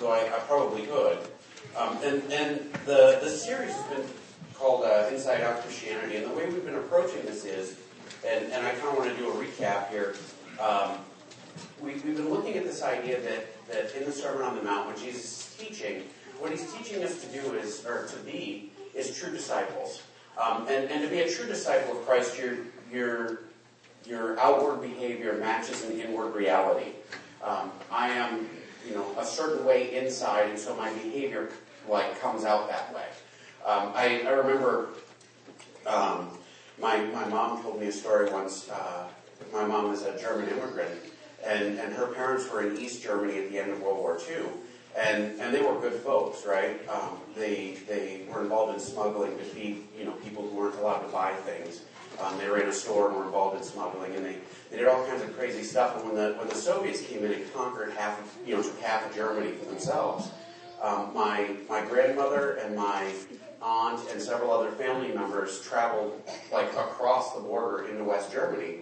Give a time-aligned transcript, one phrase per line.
[0.00, 1.18] though I, I probably could.
[1.76, 4.06] Um, and and the, the series has been
[4.54, 7.76] called uh, Inside Out Christianity, and the way we've been approaching this is,
[8.26, 10.16] and, and I kind of want to do a recap here.
[10.60, 10.98] Um,
[11.80, 14.88] we, we've been looking at this idea that, that in the Sermon on the Mount,
[14.88, 16.02] when Jesus is teaching,
[16.38, 20.02] what he's teaching us to do is, or to be, is true disciples.
[20.40, 22.58] Um, and, and to be a true disciple of Christ, your,
[22.92, 23.42] your,
[24.06, 26.92] your outward behavior matches an inward reality.
[27.42, 28.48] Um, I am,
[28.86, 31.50] you know, a certain way inside, and so my behavior
[31.88, 33.06] like comes out that way.
[33.64, 34.90] Um, I, I remember
[35.86, 36.38] um,
[36.80, 38.68] my my mom told me a story once.
[38.70, 39.08] Uh,
[39.52, 40.94] my mom was a German immigrant,
[41.44, 44.46] and and her parents were in East Germany at the end of World War II,
[44.96, 46.80] and and they were good folks, right?
[46.88, 51.00] Um, they they were involved in smuggling to feed you know people who weren't allowed
[51.00, 51.82] to buy things.
[52.22, 54.36] Um, they ran a store and were involved in smuggling, and they,
[54.70, 55.96] they did all kinds of crazy stuff.
[55.96, 58.78] And when the when the Soviets came in and conquered half of you know took
[58.80, 60.30] half of Germany for themselves,
[60.82, 63.12] um, my my grandmother and my
[63.62, 66.20] aunt and several other family members traveled
[66.52, 68.80] like across the border into West Germany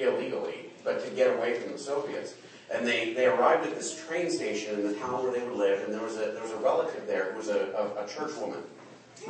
[0.00, 2.34] illegally, but to get away from the Soviets.
[2.72, 5.84] And they, they arrived at this train station in the town where they would live,
[5.84, 8.34] and there was a there was a relative there who was a, a, a church
[8.36, 8.58] woman,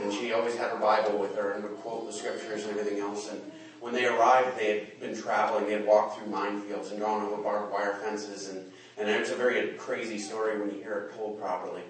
[0.00, 3.00] and she always had her Bible with her and would quote the scriptures and everything
[3.00, 3.30] else.
[3.30, 3.40] And
[3.80, 7.42] when they arrived, they had been traveling, they had walked through minefields and gone over
[7.42, 11.38] barbed wire fences, and and it's a very crazy story when you hear it told
[11.38, 11.82] properly.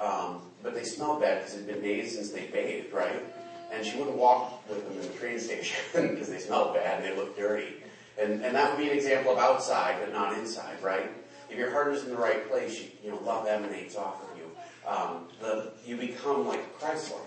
[0.00, 3.22] Um, but they smelled bad because it had been days since they bathed, right?
[3.70, 7.04] And she wouldn't walk with them in the train station because they smelled bad and
[7.04, 7.82] they looked dirty.
[8.18, 11.10] And, and that would be an example of outside, but not inside, right?
[11.50, 14.38] If your heart is in the right place, you, you know, love emanates off of
[14.38, 14.50] you.
[14.88, 17.22] Um, the, you become like Christ-like.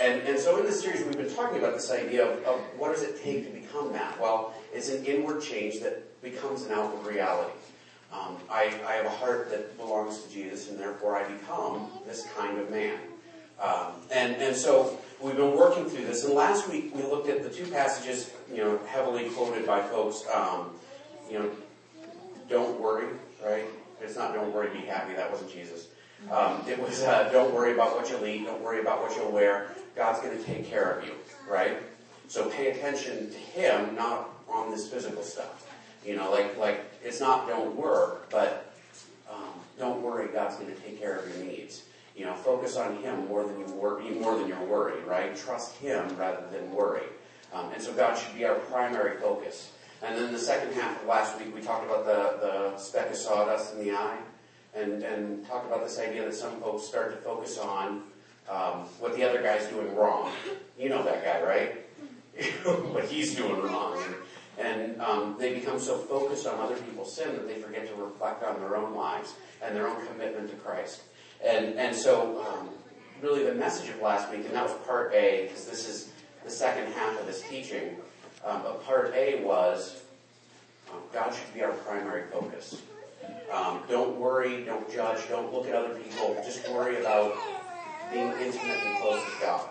[0.00, 2.92] And, and so in this series, we've been talking about this idea of, of what
[2.92, 4.20] does it take to become that?
[4.20, 7.52] Well, it's an inward change that becomes an outward reality.
[8.12, 12.26] Um, I, I, have a heart that belongs to Jesus, and therefore I become this
[12.38, 12.98] kind of man.
[13.60, 16.24] Um, and, and so we've been working through this.
[16.24, 20.24] And last week we looked at the two passages, you know, heavily quoted by folks.
[20.32, 20.70] Um,
[21.30, 21.50] you know,
[22.48, 23.08] don't worry,
[23.44, 23.66] right?
[24.00, 25.14] It's not don't worry, be happy.
[25.14, 25.88] That wasn't Jesus.
[26.30, 28.44] Um, it was uh, don't worry about what you'll eat.
[28.44, 29.68] Don't worry about what you'll wear.
[29.96, 31.12] God's going to take care of you,
[31.48, 31.78] right?
[32.28, 35.66] So pay attention to Him, not on this physical stuff.
[36.04, 38.72] You know, like like it's not don't work, but
[39.30, 40.28] um, don't worry.
[40.28, 41.84] God's going to take care of your needs.
[42.16, 45.36] You know, focus on Him more than you worry, more than you're worried, right?
[45.36, 47.06] Trust Him rather than worry.
[47.52, 49.72] Um, and so God should be our primary focus.
[50.02, 53.16] And then the second half of last week, we talked about the, the speck of
[53.16, 54.18] sawdust in the eye,
[54.74, 58.02] and, and talked about this idea that some folks start to focus on
[58.50, 60.32] um, what the other guy's doing wrong.
[60.78, 61.86] You know that guy, right?
[62.92, 64.02] what he's doing wrong.
[64.58, 68.42] And um, they become so focused on other people's sin that they forget to reflect
[68.42, 71.02] on their own lives and their own commitment to Christ.
[71.44, 72.68] And, and so, um,
[73.22, 76.12] really, the message of last week, and that was part A, because this is
[76.44, 77.96] the second half of this teaching.
[78.44, 80.02] Um, but part A was
[80.90, 82.82] um, God should be our primary focus.
[83.52, 86.36] Um, don't worry, don't judge, don't look at other people.
[86.44, 87.34] Just worry about
[88.12, 89.68] being intimate and close with God.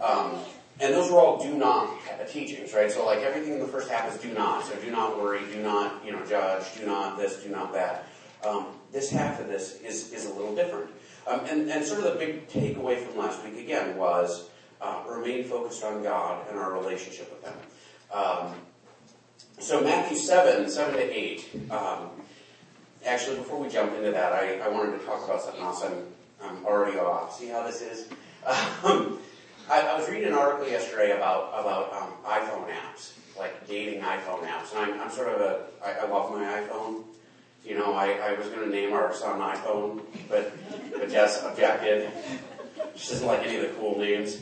[0.00, 0.40] Um,
[0.80, 1.90] and those were all do not
[2.28, 2.90] teachings, right?
[2.90, 4.64] So like everything in the first half is do not.
[4.64, 8.06] So do not worry, do not, you know, judge, do not this, do not that.
[8.46, 10.90] Um, this half of this is, is a little different.
[11.26, 14.48] Um, and, and sort of the big takeaway from last week again was
[14.80, 17.58] uh, remain focused on God and our relationship with Him.
[18.12, 18.54] Um,
[19.58, 21.70] so Matthew 7, 7 to 8.
[23.08, 25.82] Actually, before we jump into that, I, I wanted to talk about something else.
[25.82, 26.04] I'm,
[26.42, 27.34] I'm already off.
[27.38, 28.08] See how this is?
[28.84, 29.18] Um,
[29.68, 34.42] I, I, was reading an article yesterday about about um, iPhone apps, like dating iPhone
[34.46, 37.02] apps, and I'm, I'm sort of a I, I love my iPhone.
[37.66, 40.52] You know, I, I was going to name our son iPhone, but
[40.92, 42.10] but Jess objected.
[42.94, 44.40] She doesn't like any of the cool names.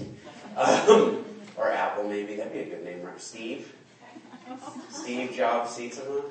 [0.57, 1.25] Um,
[1.57, 3.21] or Apple, maybe that'd be a good name, right?
[3.21, 3.75] Steve.
[4.91, 6.23] Steve Jobs Seatsama.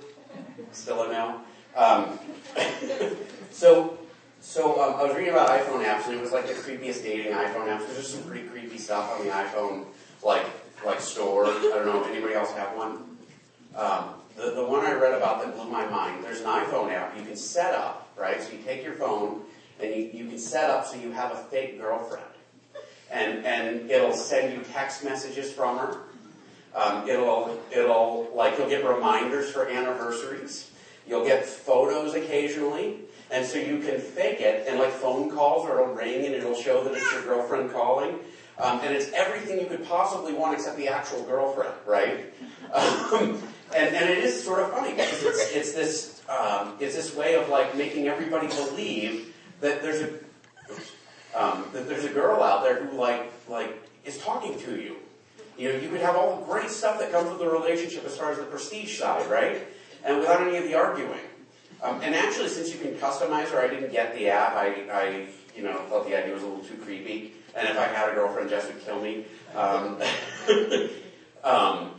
[0.72, 1.42] Still a no.
[1.76, 2.20] Um,
[3.52, 3.98] so
[4.40, 7.34] so um, I was reading about iPhone apps, and it was like the creepiest dating
[7.34, 7.80] iPhone apps.
[7.80, 9.86] There's just some pretty creepy stuff on the iPhone,
[10.24, 10.46] like
[10.86, 11.46] like store.
[11.46, 12.02] I don't know.
[12.02, 13.18] if Anybody else have one?
[13.76, 16.24] Um, the the one I read about that blew my mind.
[16.24, 18.42] There's an iPhone app you can set up, right?
[18.42, 19.42] So you take your phone
[19.82, 22.24] and you, you can set up so you have a fake girlfriend,
[23.12, 25.98] and and it'll send you text messages from her.
[26.76, 30.72] Um, it'll it'll like you'll get reminders for anniversaries.
[31.08, 33.00] You'll get photos occasionally.
[33.32, 36.56] And so you can fake it, and like phone calls, or it'll ring and it'll
[36.56, 38.20] show that it's your girlfriend calling.
[38.60, 42.34] Um, and it's everything you could possibly want except the actual girlfriend, right?
[42.74, 43.42] Um,
[43.74, 47.36] and, and it is sort of funny because it's, it's this um, it's this way
[47.36, 50.10] of like making everybody believe that there's a
[51.40, 54.98] um, that there's a girl out there who like like is talking to you.
[55.58, 58.18] You know, you could have all the great stuff that comes with the relationship as
[58.18, 59.62] far as the prestige side, right?
[60.06, 61.20] And without any of the arguing.
[61.82, 64.56] Um, and actually, since you can customize her, I didn't get the app.
[64.56, 67.34] I, I, you know, thought the idea was a little too creepy.
[67.56, 69.26] And if I had a girlfriend, Jess would kill me.
[69.56, 70.02] Um,
[71.44, 71.92] um,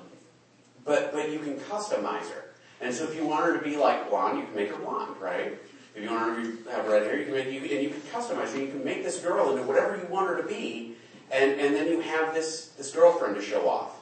[0.84, 2.54] but but you can customize her.
[2.80, 5.16] And so if you want her to be like blonde, you can make her blonde,
[5.20, 5.58] right?
[5.94, 8.00] If you want her to have red hair, you can make, you, and you can
[8.02, 8.58] customize her.
[8.58, 10.94] You can make this girl into whatever you want her to be,
[11.30, 13.98] and, and then you have this, this girlfriend to show off.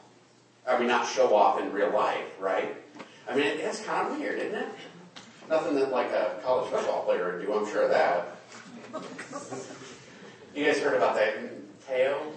[0.66, 2.74] I mean, not show off in real life, right?
[3.28, 4.68] I mean, it, it's kind of weird, isn't it?
[5.48, 8.36] Nothing that like a college football player would do, I'm sure of that.
[10.54, 11.36] you guys heard about that
[11.86, 12.32] tale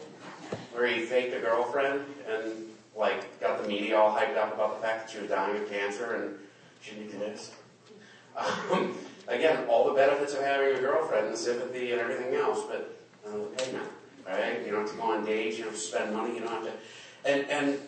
[0.74, 2.52] where he faked a girlfriend and
[2.96, 5.70] like got the media all hyped up about the fact that she was dying of
[5.70, 6.36] cancer and
[6.82, 7.52] she didn't.
[8.38, 8.98] Um,
[9.28, 13.32] again, all the benefits of having a girlfriend, the sympathy and everything else, but uh,
[13.32, 13.90] the payment,
[14.28, 14.66] right?
[14.66, 16.50] You don't have to go on dates, you don't have to spend money, you don't
[16.50, 16.72] have to.
[17.26, 17.80] And, and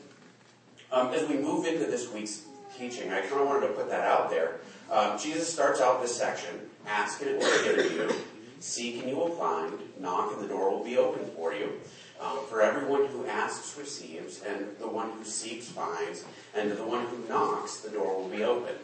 [0.91, 2.43] um, as we move into this week's
[2.77, 4.59] teaching, I kind of wanted to put that out there.
[4.91, 8.15] Um, Jesus starts out this section, ask and it will be given you,
[8.59, 11.73] seek and you will find, knock and the door will be open for you.
[12.21, 16.83] Um, for everyone who asks receives, and the one who seeks finds, and to the
[16.83, 18.75] one who knocks, the door will be open.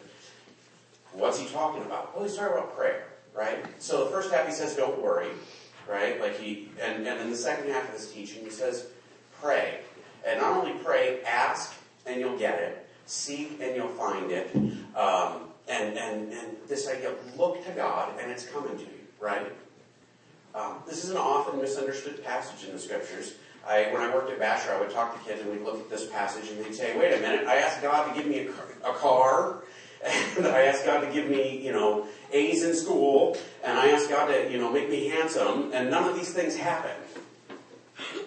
[1.11, 2.15] What's he talking about?
[2.15, 3.57] Well, he's talking about prayer, right?
[3.79, 5.27] So the first half he says, don't worry,
[5.89, 6.21] right?
[6.21, 8.87] Like he, and, and in the second half of this teaching he says,
[9.41, 9.79] pray.
[10.25, 11.73] And not only pray, ask
[12.05, 12.84] and you'll get it.
[13.05, 14.55] Seek and you'll find it.
[14.95, 19.51] Um, and, and, and this idea, look to God and it's coming to you, right?
[20.53, 23.33] Um, this is an often misunderstood passage in the scriptures.
[23.67, 25.89] I, when I worked at Basher, I would talk to kids and we'd look at
[25.89, 28.51] this passage and they'd say, wait a minute, I asked God to give me a
[28.51, 29.63] car, a car
[30.37, 34.09] and I asked God to give me, you know, A's in school, and I asked
[34.09, 36.95] God to, you know, make me handsome, and none of these things happen.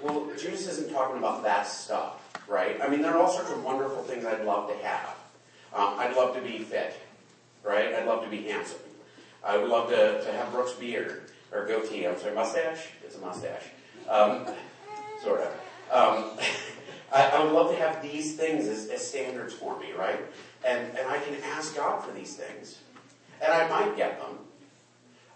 [0.02, 2.80] Well, Jesus isn't talking about that stuff, right?
[2.82, 5.16] I mean, there are all sorts of wonderful things I'd love to have.
[5.74, 6.98] Um, I'd love to be fit,
[7.62, 7.94] right?
[7.94, 8.80] I'd love to be handsome.
[9.44, 11.22] I would love to, to have Brooks' beard,
[11.52, 12.88] or goatee, I'm sorry, mustache?
[13.04, 13.64] It's a mustache.
[14.08, 14.46] Um,
[15.22, 15.52] sort of.
[15.92, 16.38] Um,
[17.12, 20.20] I, I, would love to have these things as, as standards for me, right?
[20.64, 22.78] And, and I can ask God for these things.
[23.40, 24.38] And I might get them.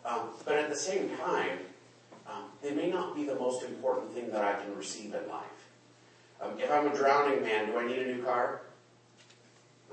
[0.04, 1.58] Um, but at the same time,
[2.28, 5.61] um, they may not be the most important thing that I can receive in life.
[6.42, 8.62] Um, if I'm a drowning man, do I need a new car?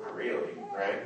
[0.02, 1.04] Not really, right?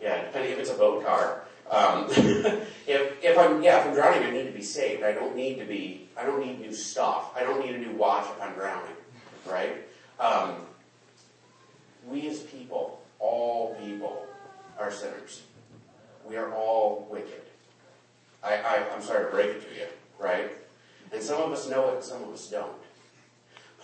[0.00, 1.42] Yeah, depending if it's a boat car.
[1.70, 5.04] Um, if, if I'm yeah, if I'm drowning, I need to be saved.
[5.04, 6.08] I don't need to be.
[6.16, 7.30] I don't need new stuff.
[7.36, 8.96] I don't need a new watch if I'm drowning,
[9.46, 9.86] right?
[10.18, 10.56] Um,
[12.08, 14.26] we as people, all people,
[14.78, 15.42] are sinners.
[16.26, 17.42] We are all wicked.
[18.42, 19.86] I, I, I'm sorry to break it to you,
[20.18, 20.50] right?
[21.12, 22.79] And some of us know it and some of us don't.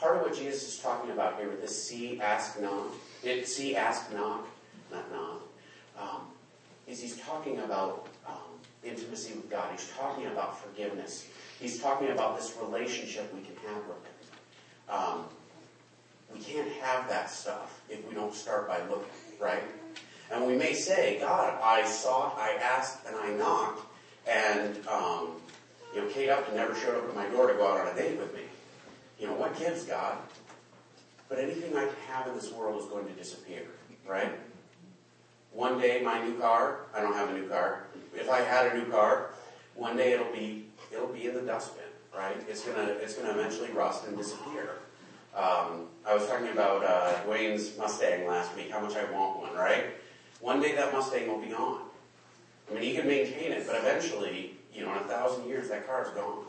[0.00, 3.76] Part of what Jesus is talking about here with this see, ask, knock, it, see,
[3.76, 4.46] ask, knock,
[4.92, 5.42] not knock,
[5.98, 6.20] um,
[6.86, 8.34] is he's talking about um,
[8.84, 9.70] intimacy with God.
[9.72, 11.26] He's talking about forgiveness.
[11.58, 14.94] He's talking about this relationship we can have with Him.
[14.94, 15.24] Um,
[16.32, 19.08] we can't have that stuff if we don't start by looking,
[19.40, 19.62] right?
[20.30, 23.80] And we may say, God, I sought, I asked, and I knocked,
[24.28, 25.28] and, um,
[25.94, 27.96] you know, Kate Upton never showed up at my door to go out on a
[27.96, 28.42] date with me.
[29.18, 30.18] You know, what gives, God?
[31.28, 33.62] But anything I can have in this world is going to disappear,
[34.06, 34.32] right?
[35.52, 37.84] One day, my new car, I don't have a new car.
[38.14, 39.30] If I had a new car,
[39.74, 42.36] one day it'll be, it'll be in the dustbin, right?
[42.48, 44.70] It's gonna, it's gonna eventually rust and disappear.
[45.34, 49.54] Um, I was talking about uh, Dwayne's Mustang last week, how much I want one,
[49.54, 49.86] right?
[50.40, 51.82] One day that Mustang will be gone.
[52.70, 55.86] I mean, he can maintain it, but eventually, you know, in a thousand years, that
[55.86, 56.44] car is gone.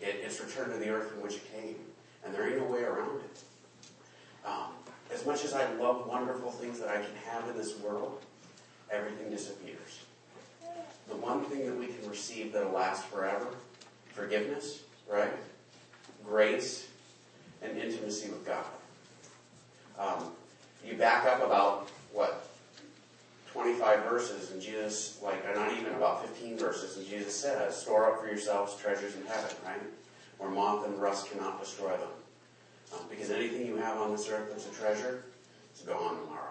[0.00, 1.76] It, it's returned to the earth from which it came,
[2.24, 3.42] and there ain't no way around it.
[4.46, 4.70] Um,
[5.12, 8.20] as much as I love wonderful things that I can have in this world,
[8.90, 10.00] everything disappears.
[11.08, 13.46] The one thing that we can receive that'll last forever,
[14.12, 15.32] forgiveness, right?
[16.24, 16.88] Grace,
[17.62, 18.64] and intimacy with God.
[19.98, 20.32] Um,
[20.84, 21.85] you back up about,
[23.86, 28.20] 25 verses, and Jesus, like, not even about 15 verses, and Jesus says, store up
[28.20, 29.80] for yourselves treasures in heaven, right?
[30.38, 32.08] Where moth and rust cannot destroy them.
[32.92, 35.22] Um, because anything you have on this earth that's a treasure,
[35.72, 36.50] is gone tomorrow.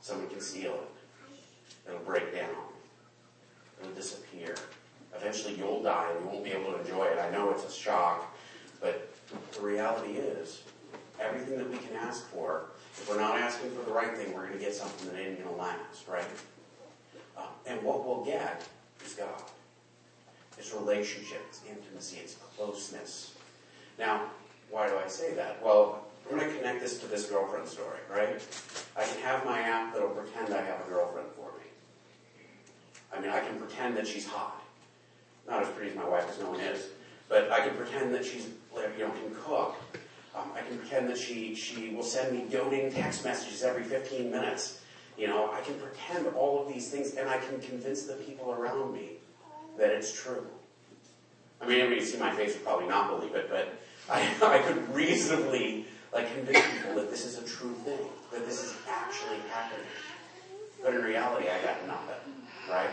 [0.00, 1.88] Someone can steal it.
[1.88, 2.50] It'll break down.
[3.80, 4.54] It'll disappear.
[5.16, 7.18] Eventually you'll die and you won't be able to enjoy it.
[7.18, 8.36] I know it's a shock,
[8.80, 9.12] but
[9.54, 10.62] the reality is,
[11.20, 12.66] everything that we can ask for,
[13.00, 15.42] if we're not asking for the right thing, we're going to get something that ain't
[15.42, 16.24] going to last, right?
[17.36, 18.66] Uh, and what we'll get
[19.04, 19.42] is God.
[20.58, 23.34] It's relationship, it's intimacy, it's closeness.
[23.98, 24.22] Now,
[24.70, 25.62] why do I say that?
[25.64, 28.42] Well, I'm going to connect this to this girlfriend story, right?
[28.96, 31.64] I can have my app that'll pretend I have a girlfriend for me.
[33.16, 34.62] I mean, I can pretend that she's hot.
[35.48, 36.88] Not as pretty as my wife, as no one is.
[37.28, 39.76] But I can pretend that she's, you know, can cook.
[40.38, 44.30] Um, I can pretend that she, she will send me doting text messages every 15
[44.30, 44.80] minutes.
[45.16, 48.52] You know, I can pretend all of these things, and I can convince the people
[48.52, 49.12] around me
[49.78, 50.46] that it's true.
[51.60, 53.80] I mean, everybody see my face would probably not believe it, but
[54.10, 57.98] I, I could reasonably like convince people that this is a true thing,
[58.32, 59.86] that this is actually happening.
[60.82, 62.32] But in reality, I got nothing,
[62.70, 62.90] right?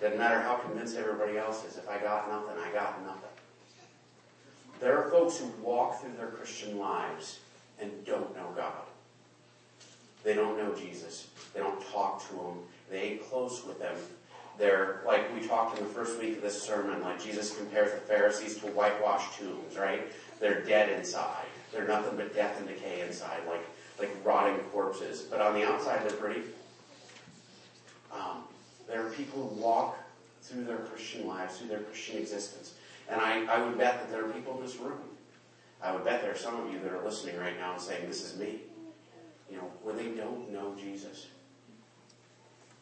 [0.00, 1.78] Doesn't matter how convinced everybody else is.
[1.78, 3.31] If I got nothing, I got nothing.
[4.82, 7.38] There are folks who walk through their Christian lives
[7.80, 8.72] and don't know God.
[10.24, 11.28] They don't know Jesus.
[11.54, 12.54] They don't talk to Him.
[12.90, 13.94] They ain't close with Him.
[14.58, 17.98] They're, like we talked in the first week of this sermon, like Jesus compares the
[17.98, 20.02] Pharisees to whitewashed tombs, right?
[20.40, 21.46] They're dead inside.
[21.72, 23.64] They're nothing but death and decay inside, like,
[24.00, 25.22] like rotting corpses.
[25.22, 26.42] But on the outside, they're pretty.
[28.12, 28.42] Um,
[28.88, 29.96] there are people who walk
[30.42, 32.74] through their Christian lives, through their Christian existence.
[33.12, 34.98] And I, I would bet that there are people in this room.
[35.82, 38.08] I would bet there are some of you that are listening right now and saying,
[38.08, 38.60] This is me.
[39.50, 41.26] You know, where they don't know Jesus.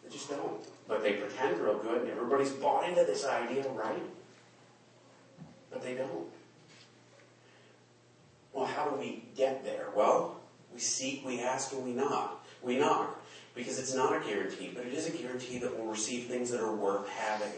[0.04, 0.62] They just don't.
[0.87, 4.02] But they pretend real good, and everybody's bought into this idea, right?
[5.70, 6.28] But they don't.
[8.52, 9.87] Well, how do we get there?
[9.96, 10.37] Well,
[10.72, 12.46] we seek, we ask, and we knock.
[12.62, 13.20] We knock.
[13.56, 16.60] Because it's not a guarantee, but it is a guarantee that we'll receive things that
[16.60, 17.50] are worth having.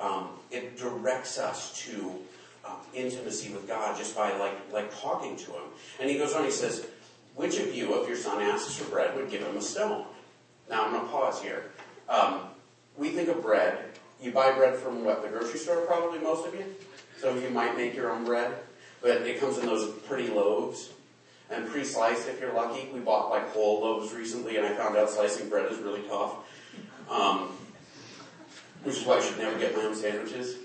[0.00, 2.14] Um, it directs us to
[2.64, 5.62] um, intimacy with God just by like like talking to Him.
[6.00, 6.44] And he goes on.
[6.44, 6.86] He says,
[7.34, 10.04] "Which of you, if your son asks for bread, would give him a stone?"
[10.68, 11.64] Now I'm going to pause here.
[12.08, 12.42] Um,
[12.96, 13.78] we think of bread.
[14.22, 16.64] You buy bread from what the grocery store, probably most of you.
[17.18, 18.54] Some of you might make your own bread,
[19.02, 20.90] but it comes in those pretty loaves
[21.50, 22.88] and pre-sliced if you're lucky.
[22.92, 26.36] We bought like whole loaves recently, and I found out slicing bread is really tough.
[27.10, 27.52] Um,
[28.82, 30.56] which is why I should never get my own sandwiches.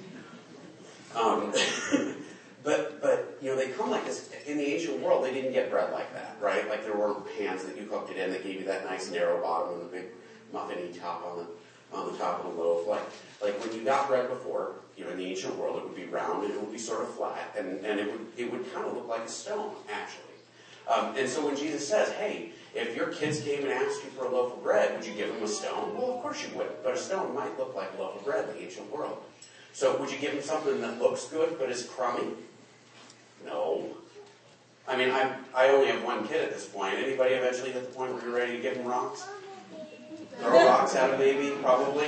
[1.16, 1.54] Um,
[2.64, 4.30] but but you know they come like this.
[4.46, 6.68] In the ancient world, they didn't get bread like that, right?
[6.70, 9.42] Like there weren't pans that you cooked it in that gave you that nice narrow
[9.42, 10.06] bottom and the big
[10.54, 12.88] muffiny top on the on the top of the loaf.
[12.88, 13.04] Like
[13.42, 16.06] like when you got bread before, you know, in the ancient world, it would be
[16.06, 18.86] round and it would be sort of flat, and, and it would it would kind
[18.86, 20.22] of look like a stone actually.
[20.88, 24.26] Um, and so when Jesus says, hey, if your kids came and asked you for
[24.26, 25.96] a loaf of bread, would you give them a stone?
[25.98, 26.70] Well, of course you would.
[26.84, 29.18] But a stone might look like a loaf of bread in the ancient world.
[29.74, 32.28] So would you give them something that looks good but is crummy?
[33.46, 33.88] No.
[34.88, 36.96] I mean, I'm, I only have one kid at this point.
[36.96, 39.26] Anybody eventually at the point where you're ready to give them rocks?
[40.40, 42.08] Throw rocks at a baby, probably.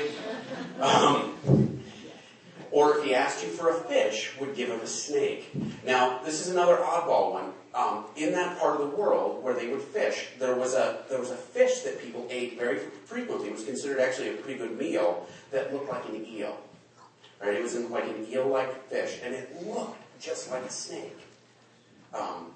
[0.79, 1.66] Um,
[2.71, 5.49] or if he asked you for a fish, would give him a snake.
[5.85, 9.67] Now, this is another oddball one um, in that part of the world where they
[9.67, 13.49] would fish, there was a there was a fish that people ate very frequently.
[13.49, 16.57] It was considered actually a pretty good meal that looked like an eel.
[17.39, 17.53] Right?
[17.53, 21.17] It was in like an eel-like fish, and it looked just like a snake.
[22.15, 22.47] Um,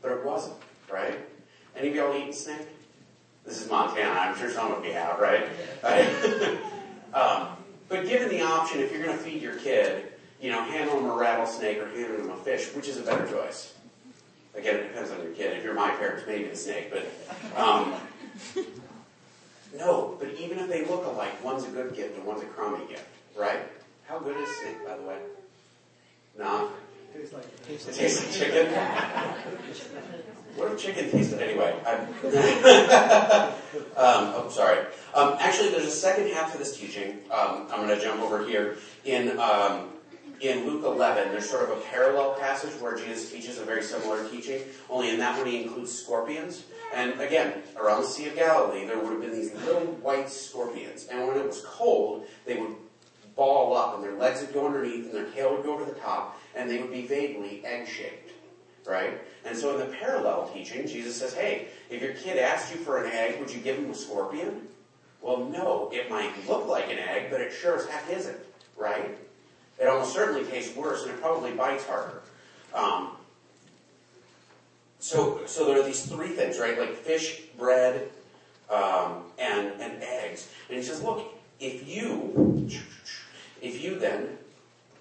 [0.00, 0.56] but it wasn't.
[0.90, 1.18] Right?
[1.74, 2.68] Any of y'all eaten snake?
[3.44, 4.20] This is Montana.
[4.20, 5.48] I'm sure some of you have, right?
[7.12, 7.56] um,
[7.92, 10.06] but given the option, if you're going to feed your kid,
[10.40, 13.26] you know, hand them a rattlesnake or hand them a fish, which is a better
[13.28, 13.74] choice?
[14.54, 15.56] Again, it depends on your kid.
[15.58, 17.06] If you're my parents, maybe the snake, but
[17.56, 17.94] um,
[19.76, 20.16] no.
[20.18, 23.06] But even if they look alike, one's a good gift and one's a crummy gift,
[23.36, 23.60] right?
[24.06, 25.18] How good is snake, by the way?
[26.38, 26.68] Nah.
[27.14, 28.72] Tastes like, it tastes like chicken.
[30.56, 31.72] What if chicken tasted anyway?
[31.84, 33.52] um,
[33.96, 34.86] oh, sorry.
[35.14, 37.20] Um, actually, there's a second half to this teaching.
[37.30, 39.88] Um, I'm going to jump over here in um,
[40.42, 44.28] in Luke 11, there's sort of a parallel passage where Jesus teaches a very similar
[44.28, 46.64] teaching, only in that one he includes scorpions.
[46.92, 51.06] And again, around the Sea of Galilee, there would have been these little white scorpions.
[51.06, 52.74] And when it was cold, they would
[53.36, 55.98] ball up and their legs would go underneath and their tail would go to the
[55.98, 58.31] top and they would be vaguely egg shaped.
[58.86, 59.20] Right?
[59.44, 63.02] And so in the parallel teaching, Jesus says, hey, if your kid asked you for
[63.02, 64.68] an egg, would you give him a scorpion?
[65.20, 68.38] Well, no, it might look like an egg, but it sure as heck isn't.
[68.76, 69.16] Right?
[69.80, 72.22] It almost certainly tastes worse, and it probably bites harder.
[72.74, 73.12] Um,
[74.98, 76.78] so, so there are these three things, right?
[76.78, 78.08] Like fish, bread,
[78.70, 80.48] um, and and eggs.
[80.68, 82.68] And he says, look, if you,
[83.60, 84.38] if you then,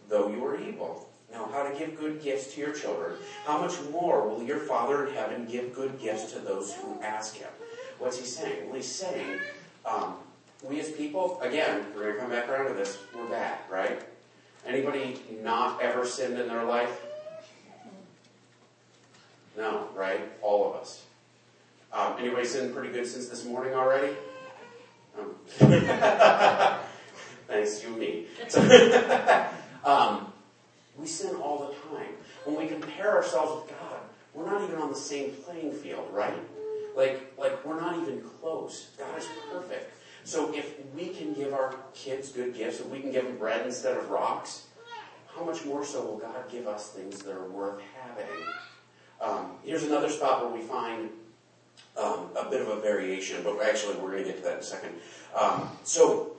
[0.09, 3.13] though you are evil, know how to give good gifts to your children,
[3.45, 7.35] how much more will your Father in heaven give good gifts to those who ask
[7.35, 7.49] him?
[7.97, 8.67] What's he saying?
[8.67, 9.39] Well, he's saying,
[9.85, 10.15] um,
[10.63, 14.01] we as people, again, we're going to come back around to this, we're bad, right?
[14.65, 17.01] Anybody not ever sinned in their life?
[19.57, 20.21] No, right?
[20.41, 21.03] All of us.
[21.91, 24.15] Um, anybody sinned pretty good since this morning already?
[25.19, 25.35] Um,
[27.47, 28.27] thanks, you and me.
[29.83, 30.30] um,
[30.97, 32.11] we sin all the time.
[32.45, 33.99] When we compare ourselves with God,
[34.33, 36.33] we're not even on the same playing field, right?
[36.95, 38.89] Like, like we're not even close.
[38.97, 39.93] God is perfect.
[40.23, 43.65] So if we can give our kids good gifts, if we can give them bread
[43.65, 44.67] instead of rocks,
[45.35, 48.25] how much more so will God give us things that are worth having?
[49.21, 51.09] Um, here's another spot where we find
[51.97, 54.59] um, a bit of a variation, but actually we're going to get to that in
[54.59, 54.93] a second.
[55.39, 56.33] Um, so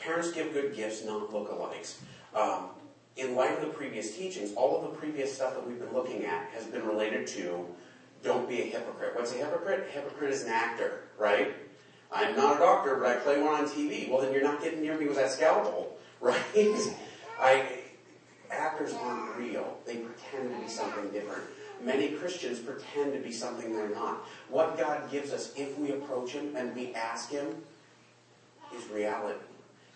[0.00, 1.96] parents give good gifts, not lookalikes.
[2.34, 2.66] Um,
[3.18, 6.24] in light of the previous teachings, all of the previous stuff that we've been looking
[6.24, 7.66] at has been related to
[8.22, 9.14] don't be a hypocrite.
[9.14, 9.88] What's a hypocrite?
[9.88, 11.54] A hypocrite is an actor, right?
[12.12, 14.08] I'm not a doctor, but I play one on TV.
[14.08, 16.40] Well, then you're not getting near me with that scalpel, right?
[17.38, 17.80] I,
[18.50, 19.78] actors aren't real.
[19.84, 21.42] They pretend to be something different.
[21.82, 24.24] Many Christians pretend to be something they're not.
[24.48, 27.46] What God gives us if we approach Him and we ask Him
[28.76, 29.38] is reality.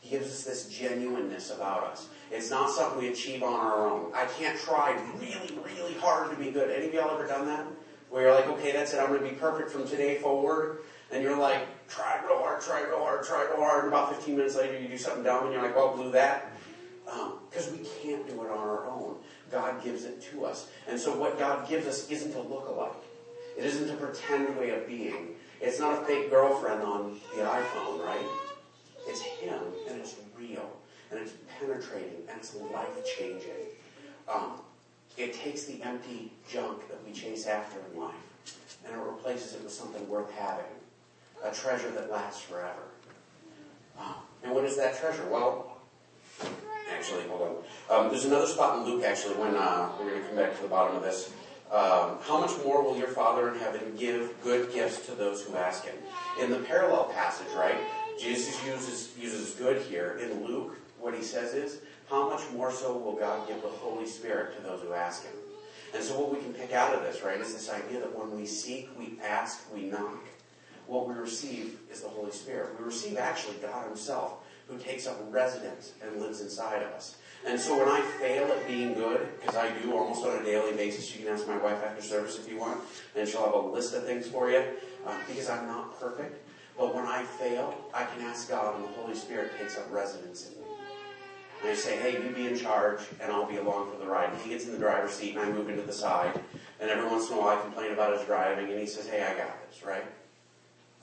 [0.03, 2.09] He gives us this genuineness about us.
[2.33, 4.13] It's not something we achieve on our own.
[4.13, 6.71] I can't try really, really hard to be good.
[6.71, 7.65] Any of y'all ever done that?
[8.11, 10.81] Where you're like, okay, that's it, I'm going to be perfect from today forward.
[11.13, 13.85] And you're like, try real hard, try real hard, try real hard.
[13.85, 16.51] And about 15 minutes later, you do something dumb and you're like, well, blew that.
[17.05, 19.17] Because um, we can't do it on our own.
[19.53, 20.67] God gives it to us.
[20.89, 22.91] And so what God gives us isn't a look-alike.
[23.57, 25.37] It isn't a pretend way of being.
[25.61, 28.27] It's not a fake girlfriend on the iPhone, right?
[29.07, 30.71] It's Him, and it's real,
[31.11, 33.67] and it's penetrating, and it's life-changing.
[34.33, 34.53] Um,
[35.17, 38.15] it takes the empty junk that we chase after in life,
[38.87, 40.65] and it replaces it with something worth having,
[41.45, 42.83] a treasure that lasts forever.
[43.99, 45.27] Um, and what is that treasure?
[45.31, 45.77] Well,
[46.91, 48.05] actually, hold on.
[48.07, 50.63] Um, there's another spot in Luke, actually, when uh, we're going to come back to
[50.63, 51.33] the bottom of this.
[51.71, 55.57] Um, how much more will your Father in heaven give good gifts to those who
[55.57, 55.95] ask Him?
[56.41, 57.77] In the parallel passage, right?
[58.23, 60.19] Jesus uses uses good here.
[60.23, 64.07] In Luke, what he says is, how much more so will God give the Holy
[64.07, 65.33] Spirit to those who ask Him?
[65.95, 68.39] And so, what we can pick out of this, right, is this idea that when
[68.39, 70.25] we seek, we ask, we knock.
[70.87, 72.79] What we receive is the Holy Spirit.
[72.79, 77.17] We receive actually God Himself who takes up residence and lives inside of us.
[77.45, 80.73] And so when I fail at being good, because I do almost on a daily
[80.77, 82.81] basis, you can ask my wife after service if you want,
[83.17, 84.63] and she'll have a list of things for you,
[85.07, 86.42] uh, because I'm not perfect.
[86.77, 90.49] But when I fail, I can ask God, and the Holy Spirit takes up residence
[90.49, 90.67] in me.
[91.61, 94.31] And I say, hey, you be in charge, and I'll be along for the ride.
[94.31, 96.41] And he gets in the driver's seat, and I move into the side.
[96.81, 99.23] And every once in a while, I complain about his driving, and he says, hey,
[99.23, 100.05] I got this, right?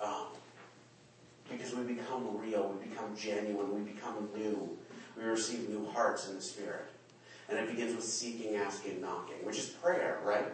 [0.03, 0.27] Um,
[1.49, 4.77] because we become real, we become genuine, we become new.
[5.17, 6.85] We receive new hearts in the Spirit.
[7.49, 10.45] And it begins with seeking, asking, knocking, which is prayer, right?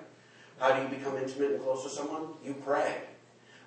[0.59, 2.27] How do you become intimate and close to someone?
[2.43, 3.01] You pray.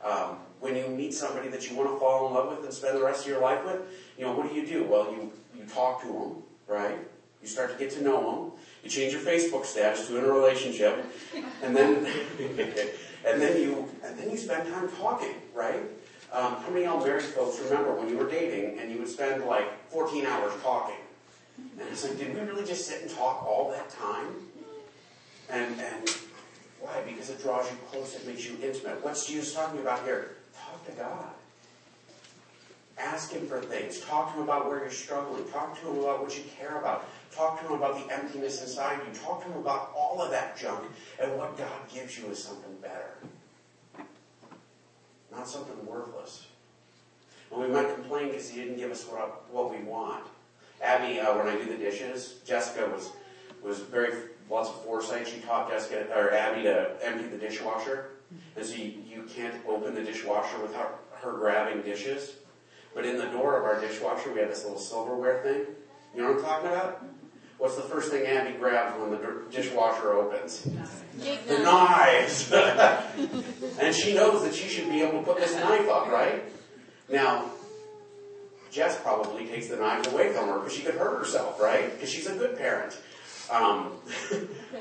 [0.02, 2.96] Um, when you meet somebody that you want to fall in love with and spend
[2.96, 3.80] the rest of your life with,
[4.16, 4.84] you know, what do you do?
[4.84, 6.98] Well, you, you talk to them, right?
[7.40, 8.52] You start to get to know them.
[8.82, 11.04] You change your Facebook status to in a relationship,
[11.62, 12.06] and then
[13.24, 15.82] and then you and then you spend time talking, right?
[16.32, 19.08] Um, how many of y'all married folks remember when you were dating and you would
[19.08, 20.96] spend like 14 hours talking?
[21.56, 24.26] And it's like, did we really just sit and talk all that time?
[25.48, 26.10] And, and
[26.80, 27.02] why?
[27.06, 29.02] Because it draws you close, it makes you intimate.
[29.02, 30.36] What's Jesus talking about here?
[30.88, 31.30] To God.
[32.98, 34.00] Ask Him for things.
[34.00, 35.48] Talk to Him about where you're struggling.
[35.50, 37.08] Talk to Him about what you care about.
[37.32, 39.14] Talk to Him about the emptiness inside you.
[39.20, 40.84] Talk to Him about all of that junk.
[41.20, 43.12] And what God gives you is something better
[45.38, 46.46] not something worthless.
[47.52, 50.24] And we might complain because he didn't give us what, what we want.
[50.82, 53.10] Abby, uh, when I do the dishes, Jessica was
[53.62, 54.12] was very
[54.48, 55.26] lots of foresight.
[55.26, 58.10] She taught Jessica or Abby to empty the dishwasher,
[58.56, 62.36] and so you can't open the dishwasher without her grabbing dishes.
[62.94, 65.66] But in the door of our dishwasher, we have this little silverware thing.
[66.14, 67.04] You know what I'm talking about?
[67.58, 70.62] What's the first thing Abby grabs when the dishwasher opens?
[70.62, 72.52] The knives.
[73.80, 76.44] and she knows that she should be able to put this knife up, right?
[77.08, 77.50] Now,
[78.70, 81.92] Jess probably takes the knife away from her because she could hurt herself, right?
[81.92, 82.96] Because she's a good parent.
[83.50, 83.92] Um,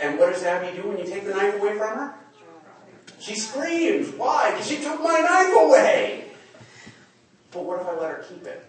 [0.00, 2.14] and what does Abby do when you take the knife away from her?
[3.24, 4.10] She screams.
[4.16, 4.50] Why?
[4.50, 6.24] Because she took my knife away.
[7.50, 8.62] But what if I let her keep it?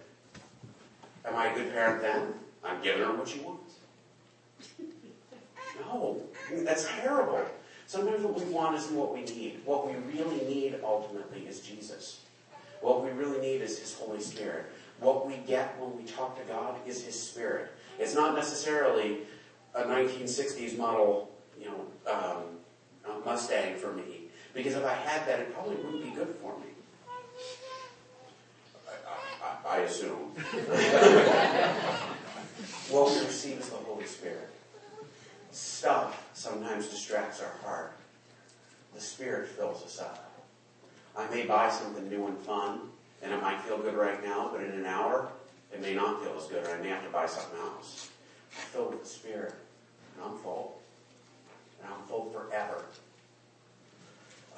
[1.26, 2.32] Am I a good parent then?
[2.64, 3.74] I'm giving her what she wants.
[5.80, 7.44] No, that's terrible.
[7.86, 9.60] Sometimes what we want isn't what we need.
[9.66, 12.20] What we really need ultimately is Jesus.
[12.80, 14.66] What we really need is His Holy Spirit.
[15.00, 17.72] What we get when we talk to God is His Spirit.
[17.98, 19.18] It's not necessarily
[19.74, 22.42] a 1960s model, you know, um,
[23.24, 24.15] Mustang for me.
[24.56, 26.64] Because if I had that, it probably wouldn't be good for me.
[28.88, 28.92] I,
[29.44, 30.16] I, I assume.
[32.88, 34.48] what we receive is the Holy Spirit.
[35.52, 37.92] Stuff sometimes distracts our heart.
[38.94, 40.32] The Spirit fills us up.
[41.14, 42.80] I may buy something new and fun,
[43.22, 45.28] and it might feel good right now, but in an hour,
[45.70, 48.08] it may not feel as good, or I may have to buy something else.
[48.56, 49.54] I'm filled with the Spirit,
[50.14, 50.80] and I'm full.
[51.82, 52.86] And I'm full forever.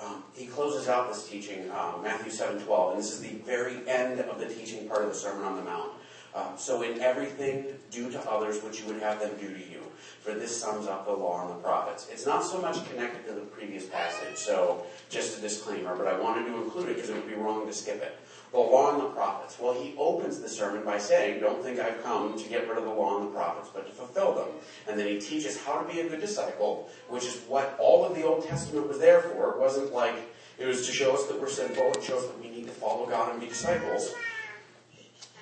[0.00, 4.20] Um, he closes out this teaching, um, Matthew 7:12, and this is the very end
[4.20, 5.92] of the teaching part of the Sermon on the Mount.
[6.34, 9.82] Um, so in everything, do to others what you would have them do to you,
[10.20, 12.06] for this sums up the law and the prophets.
[12.12, 16.18] It's not so much connected to the previous passage, so just a disclaimer, but I
[16.18, 18.18] wanted to include it because it would be wrong to skip it.
[18.52, 19.58] The law and the prophets.
[19.58, 22.84] Well, he opens the sermon by saying, Don't think I've come to get rid of
[22.84, 24.17] the law and the prophets, but to fulfill.
[24.98, 28.16] And then he teaches how to be a good disciple, which is what all of
[28.16, 29.52] the Old Testament was there for.
[29.52, 30.16] It wasn't like
[30.58, 33.06] it was to show us that we're sinful, it shows that we need to follow
[33.06, 34.12] God and be disciples.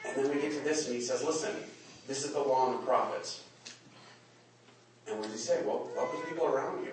[0.05, 1.55] And then we get to this, and he says, Listen,
[2.07, 3.45] this is the law and the prophets.
[5.09, 5.63] And what does he say?
[5.65, 6.93] Well, love the people around you.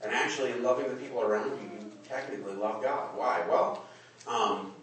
[0.00, 3.18] And actually, in loving the people around you, you technically love God.
[3.18, 3.42] Why?
[3.48, 3.84] Well,
[4.28, 4.74] um,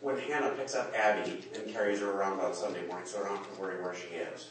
[0.00, 3.36] when Hannah picks up Abby and carries her around on Sunday morning, so I don't
[3.36, 4.48] have to worry where she is.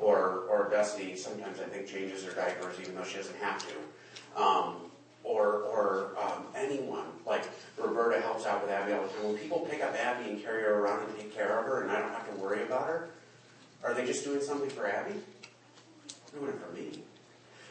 [0.00, 4.42] Or, or Dusty sometimes I think changes her diapers even though she doesn't have to.
[4.42, 4.76] Um,
[5.22, 7.44] or, or um, anyone, like
[7.76, 9.24] Roberta helps out with Abby all the time.
[9.26, 11.90] When people pick up Abby and carry her around and take care of her and
[11.90, 13.10] I don't have to worry about her,
[13.84, 15.14] are they just doing something for Abby?
[16.32, 17.02] They're doing it for me.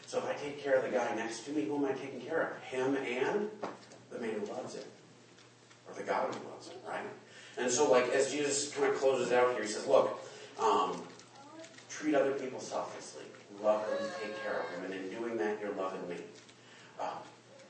[0.06, 2.22] So if I take care of the guy next to me, who am I taking
[2.22, 2.64] care of?
[2.64, 3.48] Him and
[4.12, 4.84] the man who loves him.
[5.88, 7.04] Or the God who loves him, right?
[7.58, 10.20] And so, like, as Jesus kind of closes out here, he says, look,
[10.60, 11.02] um,
[12.00, 13.24] treat other people selflessly.
[13.62, 14.92] Love them, take care of them.
[14.92, 16.16] And in doing that, you're loving me.
[17.00, 17.18] Uh,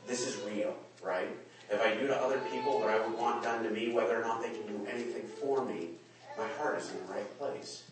[0.07, 1.29] this is real, right?
[1.71, 4.23] If I do to other people what I would want done to me, whether or
[4.23, 5.89] not they can do anything for me,
[6.37, 7.83] my heart is in the right place.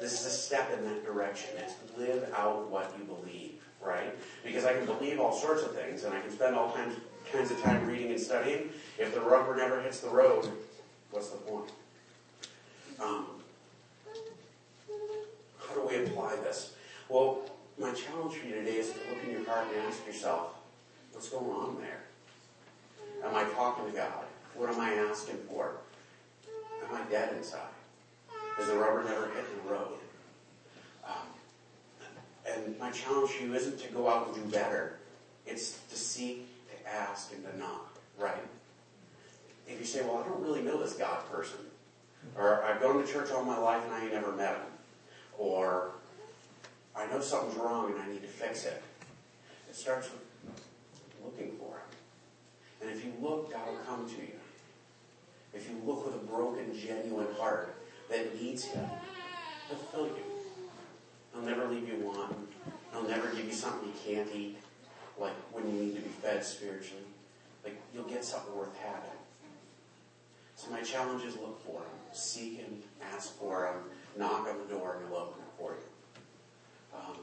[0.00, 1.50] This is a step in that direction.
[1.58, 4.14] It's live out what you believe, right?
[4.44, 6.96] Because I can believe all sorts of things, and I can spend all kinds,
[7.32, 8.70] kinds of time reading and studying.
[8.98, 10.48] If the rubber never hits the road,
[11.10, 11.70] what's the point?
[13.00, 13.26] Um,
[15.72, 16.74] how do we apply this?
[17.08, 17.40] Well,
[17.78, 20.54] my challenge for you today is to look in your heart and ask yourself,
[21.12, 22.02] what's going on there?
[23.24, 24.24] Am I talking to God?
[24.54, 25.76] What am I asking for?
[26.86, 27.60] Am I dead inside?
[28.60, 29.98] Is the rubber never hit the road?
[31.06, 31.26] Um,
[32.46, 34.98] and my challenge to you isn't to go out and do better.
[35.46, 38.34] It's to seek, to ask, and to knock, right?
[39.66, 41.60] If you say, well, I don't really know this God person,
[42.36, 44.71] or I've gone to church all my life and I ain't never met him,
[45.38, 45.92] or
[46.94, 48.82] I know something's wrong and I need to fix it.
[49.68, 50.22] It starts with
[51.24, 52.82] looking for him.
[52.82, 54.32] And if you look, God will come to you.
[55.54, 57.76] If you look with a broken, genuine heart
[58.10, 58.84] that needs him,
[59.68, 60.24] he'll fill you.
[61.32, 62.48] He'll never leave you wanting.
[62.92, 64.58] He'll never give you something you can't eat,
[65.18, 67.04] like when you need to be fed spiritually.
[67.64, 69.10] Like you'll get something worth having.
[70.56, 72.82] So my challenge is look for him, seek him,
[73.14, 73.74] ask for him,
[74.16, 76.98] knock on the door, and he'll open it for you.
[76.98, 77.16] Um,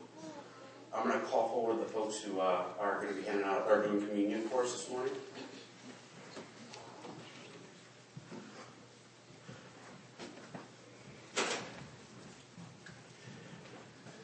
[0.93, 3.65] I'm going to call forward the folks who uh, are going to be handing out
[3.69, 5.13] or doing communion for us this morning.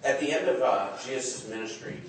[0.04, 2.00] At the end of uh, Jesus' ministry,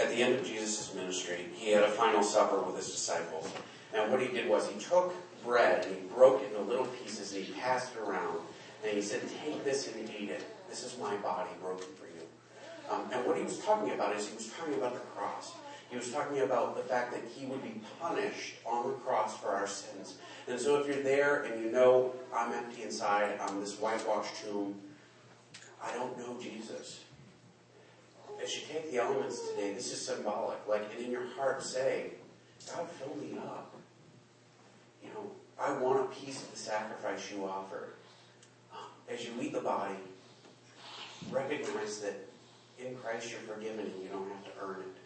[0.00, 3.50] at the end of Jesus' ministry, he had a final supper with his disciples.
[3.92, 5.14] And what he did was he took
[5.46, 8.38] bread and he broke it into little pieces and he passed it around.
[8.84, 10.44] And he said, Take this and eat it.
[10.68, 12.26] This is my body broken for you.
[12.90, 15.54] Um, and what he was talking about is he was talking about the cross.
[15.88, 19.48] He was talking about the fact that he would be punished on the cross for
[19.48, 20.16] our sins.
[20.48, 24.74] And so if you're there and you know, I'm empty inside, I'm this whitewashed tomb,
[25.82, 27.00] I don't know Jesus.
[28.42, 30.58] As you take the elements today, this is symbolic.
[30.68, 32.10] Like, and in your heart say,
[32.74, 33.75] God, fill me up
[35.16, 37.94] know, I want a piece of the sacrifice you offer.
[38.72, 39.94] Um, as you eat the body,
[41.30, 42.28] recognize that
[42.78, 44.96] in Christ you're forgiven and you don't have to earn it.